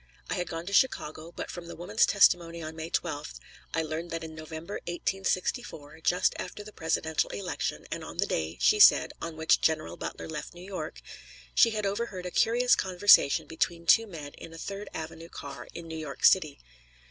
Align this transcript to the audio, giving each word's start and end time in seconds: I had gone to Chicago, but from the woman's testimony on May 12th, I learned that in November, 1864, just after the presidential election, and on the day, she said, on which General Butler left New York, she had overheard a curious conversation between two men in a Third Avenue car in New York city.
I 0.31 0.33
had 0.33 0.49
gone 0.49 0.65
to 0.65 0.73
Chicago, 0.73 1.31
but 1.31 1.51
from 1.51 1.67
the 1.67 1.75
woman's 1.75 2.07
testimony 2.07 2.59
on 2.63 2.75
May 2.75 2.89
12th, 2.89 3.35
I 3.75 3.83
learned 3.83 4.09
that 4.09 4.23
in 4.23 4.33
November, 4.33 4.79
1864, 4.87 5.99
just 6.01 6.33
after 6.39 6.63
the 6.63 6.73
presidential 6.73 7.29
election, 7.29 7.85
and 7.91 8.03
on 8.03 8.17
the 8.17 8.25
day, 8.25 8.57
she 8.59 8.79
said, 8.79 9.13
on 9.21 9.37
which 9.37 9.61
General 9.61 9.97
Butler 9.97 10.27
left 10.27 10.55
New 10.55 10.65
York, 10.65 11.03
she 11.53 11.69
had 11.69 11.85
overheard 11.85 12.25
a 12.25 12.31
curious 12.31 12.73
conversation 12.75 13.45
between 13.45 13.85
two 13.85 14.07
men 14.07 14.33
in 14.39 14.53
a 14.53 14.57
Third 14.57 14.89
Avenue 14.91 15.29
car 15.29 15.67
in 15.71 15.87
New 15.87 15.99
York 15.99 16.25
city. 16.25 16.57